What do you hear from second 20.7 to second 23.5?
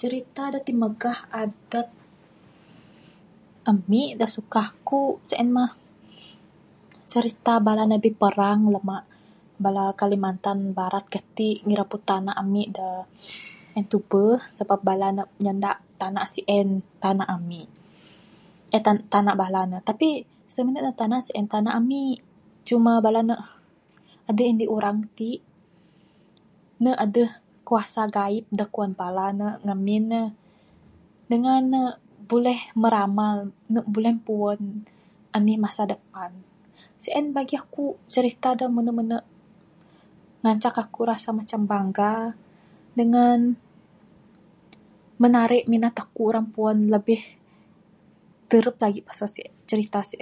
ne tanak sien tanak amik. Cuma bala ne,